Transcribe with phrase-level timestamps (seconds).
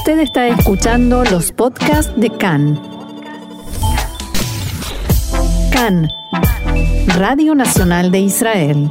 [0.00, 2.80] Usted está escuchando los podcasts de CAN.
[5.70, 6.08] CAN,
[7.18, 8.90] Radio Nacional de Israel.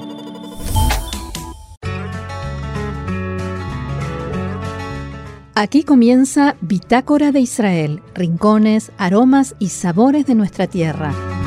[5.55, 11.38] Aquí comienza Bitácora de Israel, rincones, aromas y sabores de nuestra tierra.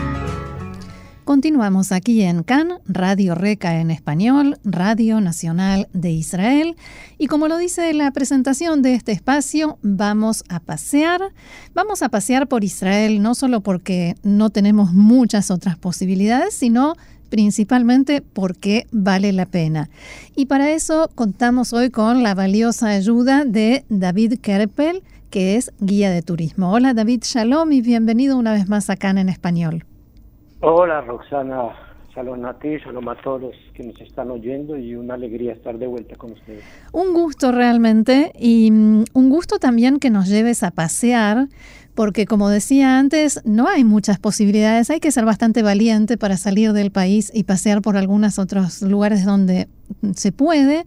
[1.25, 6.75] Continuamos aquí en CAN, Radio Reca en español, Radio Nacional de Israel.
[7.17, 11.21] Y como lo dice la presentación de este espacio, vamos a pasear.
[11.75, 16.97] Vamos a pasear por Israel no solo porque no tenemos muchas otras posibilidades, sino
[17.29, 19.91] principalmente porque vale la pena.
[20.35, 26.11] Y para eso contamos hoy con la valiosa ayuda de David Kerpel, que es guía
[26.11, 26.73] de turismo.
[26.73, 29.85] Hola David, shalom y bienvenido una vez más a CAN en español.
[30.65, 31.71] Hola Roxana,
[32.15, 35.77] shalom a ti, shalom a todos los que nos están oyendo y una alegría estar
[35.77, 36.63] de vuelta con ustedes.
[36.93, 41.49] Un gusto realmente y mm, un gusto también que nos lleves a pasear
[41.97, 46.73] porque como decía antes, no hay muchas posibilidades, hay que ser bastante valiente para salir
[46.73, 49.67] del país y pasear por algunos otros lugares donde
[50.15, 50.85] se puede.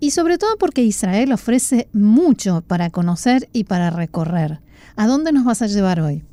[0.00, 4.60] Y sobre todo porque Israel ofrece mucho para conocer y para recorrer.
[4.96, 6.24] ¿A dónde nos vas a llevar hoy?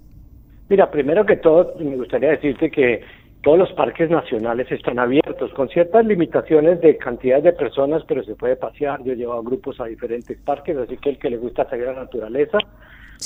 [0.71, 3.01] Mira, primero que todo, me gustaría decirte que
[3.43, 8.35] todos los parques nacionales están abiertos, con ciertas limitaciones de cantidad de personas, pero se
[8.35, 9.03] puede pasear.
[9.03, 11.95] Yo he llevado grupos a diferentes parques, así que el que le gusta seguir la
[11.95, 12.57] naturaleza,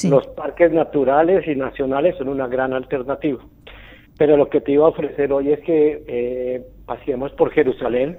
[0.09, 3.43] los parques naturales y nacionales son una gran alternativa.
[4.17, 8.17] Pero lo que te iba a ofrecer hoy es que eh, paseemos por Jerusalén,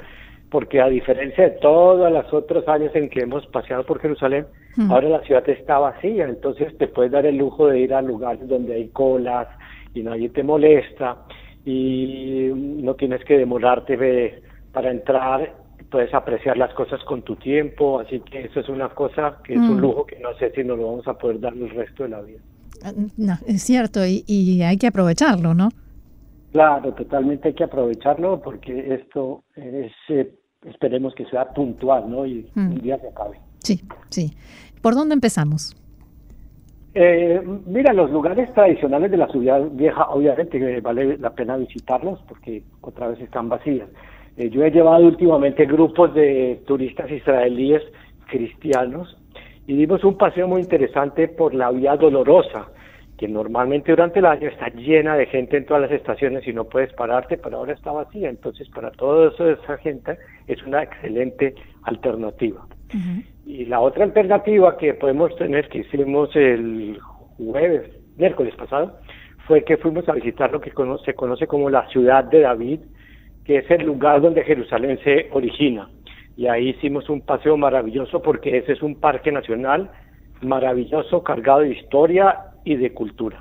[0.52, 4.47] porque a diferencia de todos los otros años en que hemos paseado por Jerusalén,
[4.91, 8.46] ahora la ciudad está vacía, entonces te puedes dar el lujo de ir a lugares
[8.48, 9.48] donde hay colas
[9.94, 11.16] y nadie te molesta
[11.64, 15.54] y no tienes que demorarte para entrar,
[15.91, 19.60] puedes apreciar las cosas con tu tiempo, así que eso es una cosa que es
[19.60, 19.80] un hmm.
[19.80, 22.20] lujo que no sé si nos lo vamos a poder dar el resto de la
[22.20, 22.41] vida.
[22.84, 25.70] Ah, no, es cierto, y, y hay que aprovecharlo, ¿no?
[26.52, 30.32] Claro, totalmente hay que aprovecharlo porque esto es, eh,
[30.65, 32.25] esperemos que sea puntual, ¿no?
[32.25, 32.70] Y mm.
[32.72, 33.38] un día se acabe.
[33.66, 34.31] Sí, sí.
[34.81, 35.75] ¿Por dónde empezamos?
[36.94, 42.62] Eh, mira, los lugares tradicionales de la ciudad vieja, obviamente vale la pena visitarlos porque
[42.81, 43.88] otra vez están vacías.
[44.37, 47.82] Eh, yo he llevado últimamente grupos de turistas israelíes
[48.28, 49.16] cristianos
[49.66, 52.69] y dimos un paseo muy interesante por la Vía Dolorosa,
[53.19, 56.65] que normalmente durante el año está llena de gente en todas las estaciones y no
[56.65, 58.28] puedes pararte, pero ahora está vacía.
[58.28, 62.65] Entonces, para toda esa gente es una excelente alternativa.
[63.44, 66.98] Y la otra alternativa que podemos tener, que hicimos el
[67.36, 68.98] jueves, miércoles pasado,
[69.47, 70.70] fue que fuimos a visitar lo que
[71.04, 72.80] se conoce como la ciudad de David,
[73.44, 75.88] que es el lugar donde Jerusalén se origina.
[76.36, 79.91] Y ahí hicimos un paseo maravilloso porque ese es un parque nacional
[80.42, 83.38] maravilloso, cargado de historia y de cultura.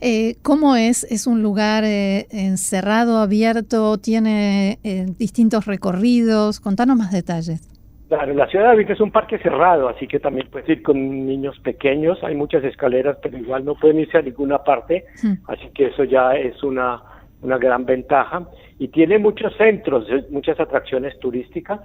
[0.00, 1.04] Eh, ¿Cómo es?
[1.04, 3.98] ¿Es un lugar eh, encerrado, abierto?
[3.98, 6.58] ¿Tiene eh, distintos recorridos?
[6.58, 7.73] Contanos más detalles.
[8.08, 11.26] Claro, la ciudad de David es un parque cerrado, así que también puedes ir con
[11.26, 12.22] niños pequeños.
[12.22, 15.06] Hay muchas escaleras, pero igual no pueden irse a ninguna parte,
[15.48, 17.02] así que eso ya es una,
[17.40, 18.46] una gran ventaja.
[18.78, 21.80] Y tiene muchos centros, muchas atracciones turísticas,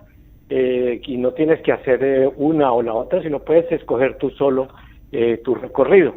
[0.50, 4.68] y no tienes que hacer una o la otra, sino puedes escoger tú solo
[5.12, 6.16] eh, tu recorrido.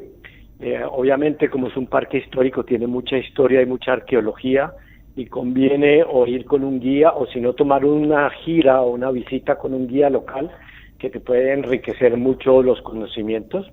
[0.60, 4.72] Eh, obviamente, como es un parque histórico, tiene mucha historia y mucha arqueología
[5.15, 9.11] y conviene o ir con un guía o si no tomar una gira o una
[9.11, 10.50] visita con un guía local
[10.99, 13.71] que te puede enriquecer mucho los conocimientos.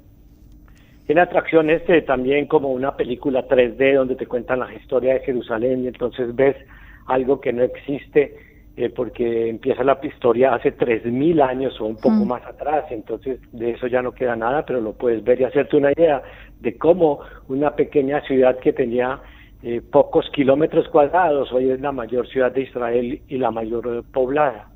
[1.06, 5.84] Tiene atracciones eh, también como una película 3D donde te cuentan la historia de Jerusalén
[5.84, 6.56] y entonces ves
[7.08, 8.36] algo que no existe
[8.78, 12.28] eh, porque empieza la historia hace 3.000 años o un poco mm.
[12.28, 15.78] más atrás, entonces de eso ya no queda nada, pero lo puedes ver y hacerte
[15.78, 16.22] una idea
[16.60, 19.20] de cómo una pequeña ciudad que tenía
[19.64, 24.02] eh, pocos kilómetros cuadrados hoy es la mayor ciudad de Israel y la mayor eh,
[24.14, 24.70] poblada.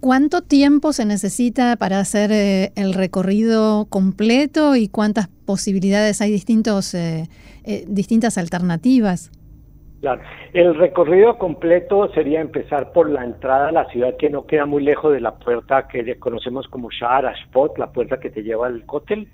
[0.00, 2.30] ¿Cuánto tiempo se necesita para hacer
[2.74, 6.96] el recorrido completo y cuántas posibilidades hay distintos,
[7.86, 9.30] distintas alternativas?
[10.00, 10.22] Claro.
[10.52, 14.82] El recorrido completo sería empezar por la entrada a la ciudad que no queda muy
[14.82, 18.84] lejos de la puerta que conocemos como Shahar Ashpot, la puerta que te lleva al
[18.86, 19.28] cótel,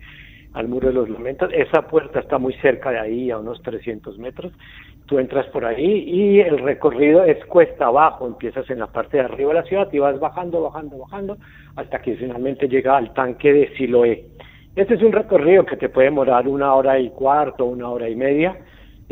[0.55, 1.51] al muro de los lamentos.
[1.53, 4.53] Esa puerta está muy cerca de ahí, a unos 300 metros.
[5.07, 8.27] Tú entras por ahí y el recorrido es cuesta abajo.
[8.27, 11.37] Empiezas en la parte de arriba de la ciudad y vas bajando, bajando, bajando,
[11.77, 14.25] hasta que finalmente llega al tanque de Siloé.
[14.77, 18.17] Este es un recorrido que te puede demorar una hora y cuarto, una hora y
[18.17, 18.57] media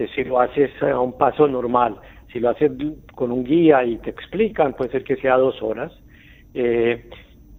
[0.08, 1.96] si lo haces a un paso normal.
[2.32, 2.70] Si lo haces
[3.14, 5.92] con un guía y te explican, puede ser que sea dos horas.
[6.54, 7.08] Eh,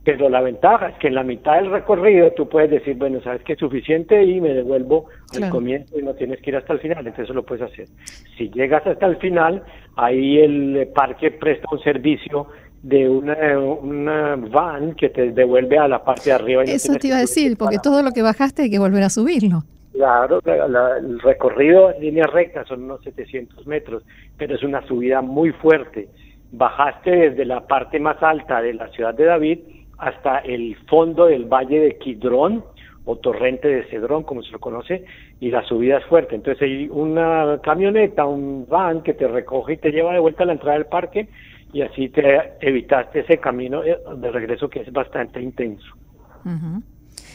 [0.03, 3.43] Pero la ventaja es que en la mitad del recorrido tú puedes decir, bueno, sabes
[3.43, 5.05] que es suficiente y me devuelvo
[5.35, 7.87] al comienzo y no tienes que ir hasta el final, entonces eso lo puedes hacer.
[8.35, 9.63] Si llegas hasta el final,
[9.95, 12.47] ahí el parque presta un servicio
[12.81, 16.63] de una, una van que te devuelve a la parte de arriba.
[16.63, 19.63] eso te iba a decir, porque todo lo que bajaste hay que volver a subirlo.
[19.93, 24.03] Claro, el recorrido en línea recta son unos 700 metros,
[24.35, 26.07] pero es una subida muy fuerte.
[26.51, 29.59] Bajaste desde la parte más alta de la ciudad de David
[30.01, 32.65] hasta el fondo del valle de Quidrón
[33.05, 35.05] o torrente de Cedrón, como se lo conoce,
[35.39, 36.35] y la subida es fuerte.
[36.35, 40.47] Entonces hay una camioneta, un van que te recoge y te lleva de vuelta a
[40.47, 41.27] la entrada del parque
[41.71, 45.93] y así te evitaste ese camino de regreso que es bastante intenso.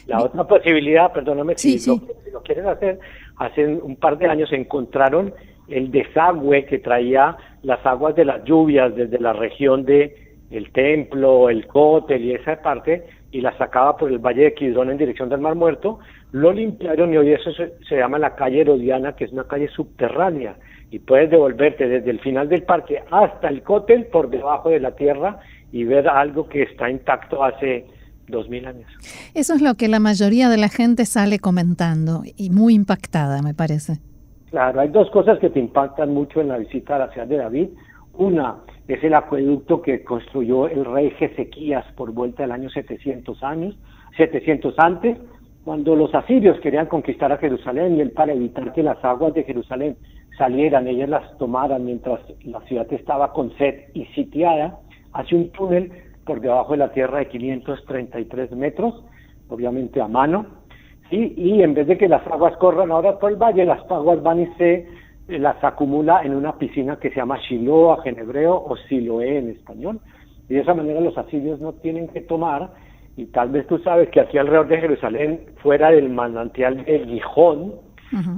[0.09, 2.99] La otra posibilidad, perdóname, si, Lo, si lo quieren hacer,
[3.37, 5.33] hace un par de años encontraron
[5.69, 11.51] el desagüe que traía las aguas de las lluvias desde la región de el templo,
[11.51, 15.29] el cótel y esa parte, y la sacaba por el Valle de Quidrón en dirección
[15.29, 15.99] del Mar Muerto,
[16.33, 20.57] lo limpiaron y hoy eso se, llama la calle Herodiana, que es una calle subterránea,
[20.91, 24.93] y puedes devolverte desde el final del parque hasta el cótel por debajo de la
[24.93, 25.41] tierra
[25.73, 27.87] y ver algo que está intacto hace
[28.29, 28.91] dos mil años.
[29.35, 33.55] Eso es lo que la mayoría de la gente sale comentando y muy impactada, me
[33.55, 33.99] parece.
[34.51, 37.37] Claro, hay dos cosas que te impactan mucho en la visita a la ciudad de
[37.37, 37.69] David.
[38.15, 38.57] Una,
[38.89, 43.77] es el acueducto que construyó el rey Ezequías por vuelta del año 700 años,
[44.17, 45.19] 700 antes,
[45.65, 49.43] cuando los asirios querían conquistar a Jerusalén y él para evitar que las aguas de
[49.43, 49.97] Jerusalén
[50.39, 54.79] salieran, ellas las tomaran mientras la ciudad estaba con sed y sitiada,
[55.13, 55.91] hace un túnel
[56.25, 59.05] por debajo de la tierra de 533 metros,
[59.49, 60.47] obviamente a mano,
[61.11, 61.35] ¿sí?
[61.37, 64.43] y en vez de que las aguas corran ahora por el valle, las aguas van
[64.43, 64.87] y se
[65.29, 70.01] las acumula en una piscina que se llama Shiloh en hebreo o Siloé en español.
[70.49, 72.71] Y de esa manera los asirios no tienen que tomar,
[73.17, 77.75] y tal vez tú sabes que aquí alrededor de Jerusalén, fuera del manantial de Gijón,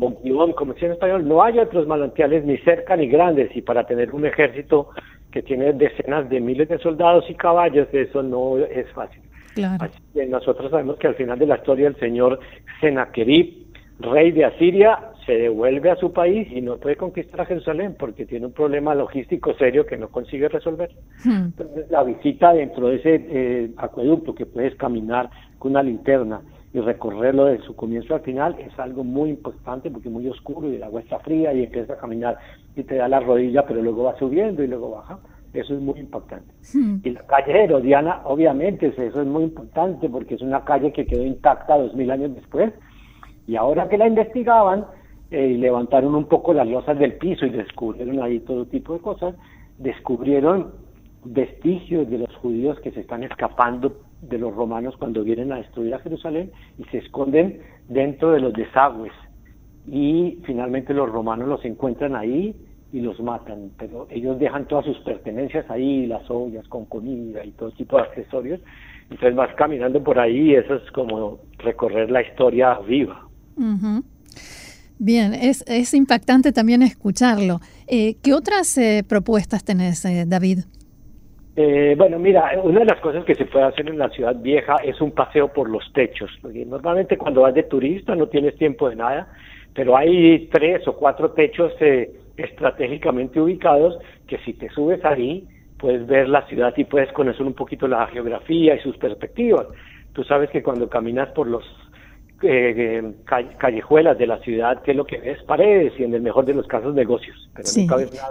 [0.00, 3.61] o Gijón, como se en español, no hay otros manantiales ni cerca ni grandes, y
[3.61, 4.88] para tener un ejército
[5.31, 9.20] que tiene decenas de miles de soldados y caballos, eso no es fácil.
[9.81, 12.38] Así que nosotros sabemos que al final de la historia el señor
[12.81, 13.67] Sennacherib,
[14.00, 18.25] rey de Asiria, se devuelve a su país y no puede conquistar a Jerusalén porque
[18.25, 20.90] tiene un problema logístico serio que no consigue resolver.
[21.22, 21.48] Hmm.
[21.48, 25.28] Entonces, la visita dentro de ese eh, acueducto que puedes caminar
[25.58, 26.40] con una linterna
[26.72, 30.66] y recorrerlo de su comienzo al final es algo muy importante porque es muy oscuro
[30.72, 32.38] y el agua está fría y empieza a caminar
[32.74, 35.19] y te da la rodilla, pero luego va subiendo y luego baja.
[35.52, 36.50] Eso es muy importante.
[36.72, 37.00] Hmm.
[37.04, 41.22] Y la calle Herodiana, obviamente, eso es muy importante porque es una calle que quedó
[41.22, 42.72] intacta dos mil años después.
[43.46, 44.84] Y ahora que la investigaban,
[45.30, 49.34] eh, levantaron un poco las losas del piso y descubrieron ahí todo tipo de cosas,
[49.76, 50.72] descubrieron
[51.25, 55.94] vestigios de los judíos que se están escapando de los romanos cuando vienen a destruir
[55.94, 59.12] a Jerusalén y se esconden dentro de los desagües
[59.86, 62.54] y finalmente los romanos los encuentran ahí
[62.92, 67.50] y los matan, pero ellos dejan todas sus pertenencias ahí, las ollas con comida y
[67.52, 68.60] todo tipo de accesorios,
[69.10, 73.26] entonces vas caminando por ahí y eso es como recorrer la historia viva.
[74.98, 77.60] Bien, es, es impactante también escucharlo.
[77.86, 80.60] Eh, ¿Qué otras eh, propuestas tenés, eh, David?
[81.96, 85.00] bueno, mira, una de las cosas que se puede hacer en la ciudad vieja es
[85.00, 86.31] un paseo por los techos.
[86.44, 89.26] Normalmente cuando vas de turista no tienes tiempo de nada,
[89.74, 91.72] pero hay tres o cuatro techos
[92.36, 97.55] estratégicamente ubicados que si te subes ahí puedes ver la ciudad y puedes conocer un
[97.55, 99.67] poquito la geografía y sus perspectivas.
[100.12, 101.64] Tú sabes que cuando caminas por los
[102.42, 103.14] eh,
[103.58, 106.54] callejuelas de la ciudad, que es lo que ves, paredes y en el mejor de
[106.54, 107.50] los casos negocios.
[107.54, 107.68] Pero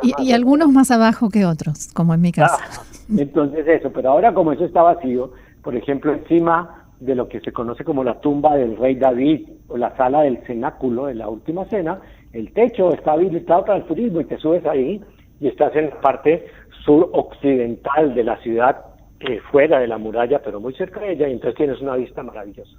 [0.02, 2.58] y, algunos más abajo que otros, como en mi casa.
[2.62, 2.84] Ah,
[3.18, 7.52] entonces eso, pero ahora como eso está vacío, por ejemplo, encima de lo que se
[7.52, 11.66] conoce como la tumba del rey David o la sala del cenáculo de la última
[11.66, 12.00] cena,
[12.34, 15.02] el techo está habilitado para el turismo y te subes ahí
[15.40, 16.48] y estás en la parte
[16.86, 18.78] suroccidental de la ciudad
[19.20, 22.22] eh, fuera de la muralla, pero muy cerca de ella, y entonces tienes una vista
[22.22, 22.78] maravillosa.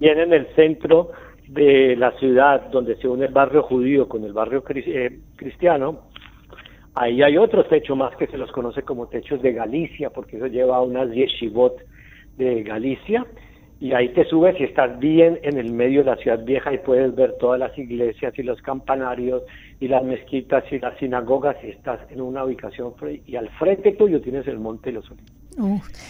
[0.00, 1.10] Y en el centro
[1.48, 6.02] de la ciudad, donde se une el barrio judío con el barrio eh, cristiano,
[6.94, 10.46] ahí hay otro techo más que se los conoce como techos de Galicia, porque eso
[10.46, 11.76] lleva a unas yeshivot
[12.36, 13.26] de Galicia,
[13.78, 16.78] y ahí te subes y estás bien en el medio de la ciudad vieja y
[16.78, 19.42] puedes ver todas las iglesias y los campanarios
[19.80, 22.94] y las mezquitas y las sinagogas y estás en una ubicación
[23.26, 25.35] y al frente tuyo tienes el Monte de los Olivos.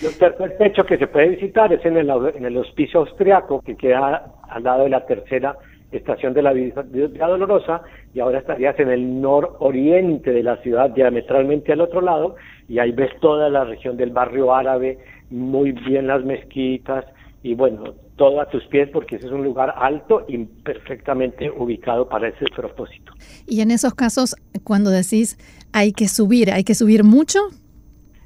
[0.02, 3.76] El tercer techo que se puede visitar es en el, en el hospicio austriaco que
[3.76, 5.56] queda al lado de la tercera
[5.92, 11.72] estación de la Villa Dolorosa y ahora estarías en el nororiente de la ciudad, diametralmente
[11.72, 12.36] al otro lado,
[12.68, 14.98] y ahí ves toda la región del barrio árabe,
[15.30, 17.04] muy bien las mezquitas
[17.42, 22.08] y bueno, todo a tus pies porque ese es un lugar alto y perfectamente ubicado
[22.08, 23.12] para ese propósito.
[23.46, 24.34] Y en esos casos,
[24.64, 25.38] cuando decís
[25.72, 27.38] hay que subir, hay que subir mucho.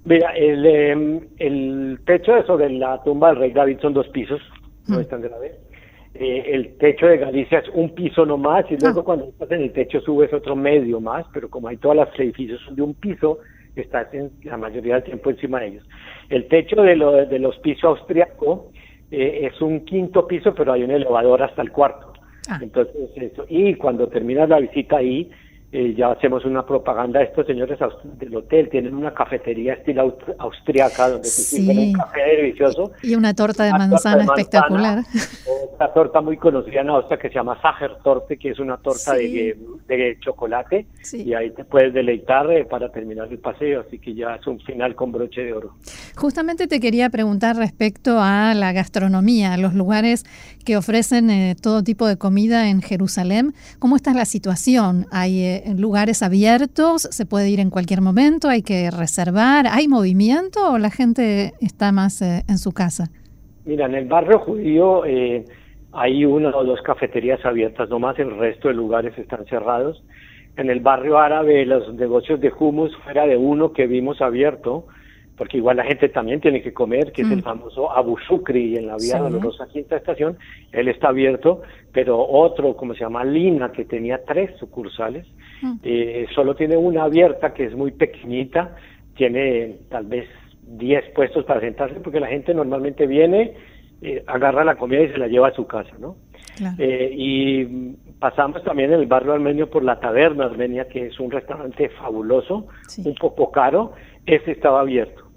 [0.05, 4.41] Mira, el, em, el techo de sobre la tumba del rey David son dos pisos,
[4.89, 5.01] no mm.
[5.01, 5.53] es tan grave.
[6.15, 9.05] Eh, el techo de Galicia es un piso nomás y luego ah.
[9.05, 12.61] cuando estás en el techo subes otro medio más, pero como hay todas las edificios
[12.63, 13.39] son de un piso,
[13.77, 15.89] estás en, la mayoría del tiempo encima de ellos.
[16.29, 18.73] El techo de, lo, de los pisos austriacos
[19.11, 22.13] eh, es un quinto piso, pero hay un elevador hasta el cuarto.
[22.49, 22.59] Ah.
[22.61, 23.45] Entonces, eso.
[23.49, 25.31] Y cuando terminas la visita ahí,
[25.73, 27.23] eh, ya hacemos una propaganda.
[27.23, 27.79] Estos señores
[28.19, 32.91] del hotel tienen una cafetería estilo austriaca donde se sirven un café delicioso.
[33.03, 35.05] Y una torta de, manzana, espectacular.
[35.77, 39.57] Una torta muy conocida en Austria que se llama Sachertorte, que es una torta de,
[39.87, 40.87] de, chocolate.
[41.13, 43.85] Y ahí te puedes deleitar eh, para terminar el paseo.
[43.87, 45.75] Así que ya es un final con broche de oro.
[46.17, 50.25] Justamente te quería preguntar respecto a la gastronomía, los lugares
[50.65, 53.53] que ofrecen eh, todo tipo de comida en Jerusalén.
[53.79, 55.07] ¿Cómo está la situación?
[55.11, 60.73] ¿Hay en lugares abiertos, se puede ir en cualquier momento, hay que reservar, ¿hay movimiento
[60.73, 63.11] o la gente está más eh, en su casa?
[63.65, 65.45] Mira, en el barrio judío eh,
[65.93, 70.03] hay una o dos cafeterías abiertas nomás, el resto de lugares están cerrados.
[70.57, 74.87] En el barrio árabe los negocios de hummus fuera de uno que vimos abierto,
[75.41, 77.45] porque igual la gente también tiene que comer, que es el mm.
[77.45, 80.37] famoso Abu Shukri en la vía de Dolorosa Quinta Estación,
[80.71, 85.27] él está abierto, pero otro, como se llama Lina, que tenía tres sucursales,
[85.63, 85.77] mm.
[85.83, 88.77] eh, solo tiene una abierta que es muy pequeñita,
[89.17, 90.29] tiene tal vez
[90.63, 93.55] 10 puestos para sentarse, porque la gente normalmente viene,
[94.03, 96.17] eh, agarra la comida y se la lleva a su casa, ¿no?
[96.77, 97.65] Eh, y
[98.19, 102.67] pasamos también en el barrio armenio por la taberna armenia, que es un restaurante fabuloso,
[103.03, 103.95] un poco caro,
[104.27, 105.30] ese estaba abierto.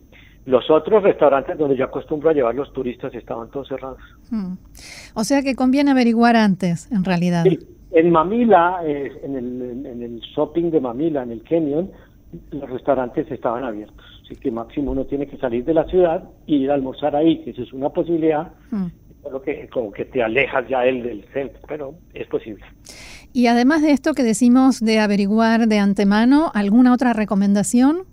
[0.46, 4.00] Los otros restaurantes donde yo acostumbro a llevar los turistas estaban todos cerrados.
[4.30, 4.56] Hmm.
[5.14, 7.44] O sea que conviene averiguar antes, en realidad.
[7.44, 7.60] Sí.
[7.92, 11.92] En Mamila, eh, en, el, en el shopping de Mamila, en el Canyon,
[12.52, 14.04] los restaurantes estaban abiertos.
[14.26, 17.44] Así que máximo uno tiene que salir de la ciudad y ir a almorzar ahí,
[17.44, 18.88] que eso es una posibilidad, hmm.
[19.46, 22.64] que como que te alejas ya del, del centro, pero es posible.
[23.32, 28.06] Y además de esto que decimos de averiguar de antemano, ¿alguna otra recomendación?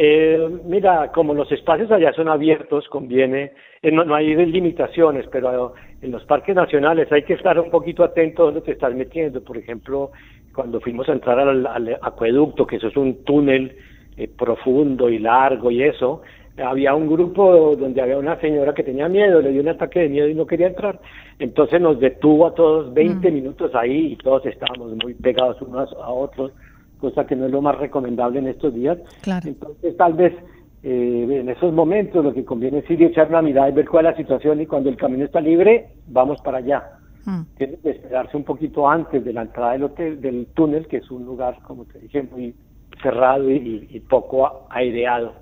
[0.00, 3.50] Eh, mira, como los espacios allá son abiertos, conviene,
[3.82, 8.42] eh, no, hay limitaciones, pero en los parques nacionales hay que estar un poquito atento
[8.42, 9.42] a dónde te estás metiendo.
[9.42, 10.12] Por ejemplo,
[10.54, 13.76] cuando fuimos a entrar al, acueducto, que eso es un túnel
[14.16, 16.22] eh, profundo y largo y eso,
[16.64, 20.10] había un grupo donde había una señora que tenía miedo, le dio un ataque de
[20.10, 21.00] miedo y no quería entrar.
[21.40, 23.34] Entonces nos detuvo a todos 20 mm.
[23.34, 26.52] minutos ahí y todos estábamos muy pegados unos a otros
[26.98, 28.98] cosa que no es lo más recomendable en estos días.
[29.44, 30.34] Entonces, tal vez
[30.82, 33.88] eh, en esos momentos lo que conviene es ir y echar una mirada y ver
[33.88, 36.82] cuál es la situación y cuando el camino está libre, vamos para allá.
[37.24, 37.42] Hmm.
[37.56, 41.10] Tiene que esperarse un poquito antes de la entrada del hotel, del túnel, que es
[41.10, 42.54] un lugar, como te dije, muy
[43.02, 45.32] cerrado y, poco aireado.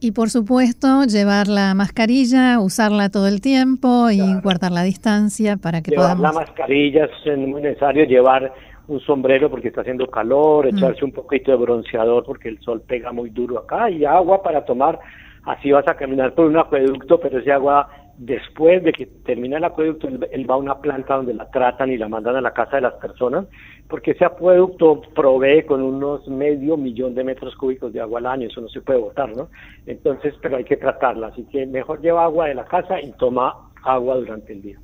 [0.00, 5.82] Y por supuesto, llevar la mascarilla, usarla todo el tiempo y guardar la distancia para
[5.82, 6.22] que llevar podamos...
[6.22, 8.52] la mascarilla es muy necesario, llevar
[8.90, 10.76] un sombrero porque está haciendo calor, mm.
[10.76, 14.64] echarse un poquito de bronceador porque el sol pega muy duro acá y agua para
[14.64, 14.98] tomar.
[15.44, 17.88] Así vas a caminar por un acueducto, pero ese agua
[18.20, 21.96] después de que termina el acueducto, él, va a una planta donde la tratan y
[21.96, 23.46] la mandan a la casa de las personas,
[23.88, 28.48] porque ese acueducto provee con unos medio millón de metros cúbicos de agua al año,
[28.48, 29.48] eso no se puede botar, ¿no?
[29.86, 33.70] Entonces, pero hay que tratarla, así que mejor lleva agua de la casa y toma
[33.82, 34.78] agua durante el día.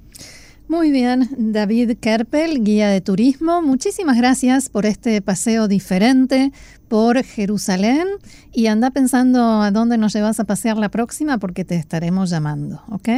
[0.69, 6.51] Muy bien, David Kerpel, guía de turismo, muchísimas gracias por este paseo diferente
[6.89, 8.09] por Jerusalén
[8.53, 12.81] y anda pensando a dónde nos llevas a pasear la próxima porque te estaremos llamando,
[12.91, 13.09] ¿ok?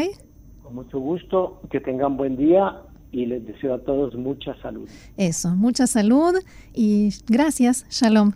[0.63, 4.87] Con mucho gusto, que tengan buen día y les deseo a todos mucha salud.
[5.17, 6.35] Eso, mucha salud
[6.75, 8.33] y gracias, shalom.